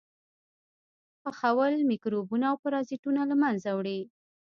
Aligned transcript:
پخول 1.21 1.73
میکروبونه 1.89 2.45
او 2.51 2.57
پرازیټونه 2.63 3.21
له 3.29 3.35
منځه 3.43 3.69
وړي. 3.77 3.99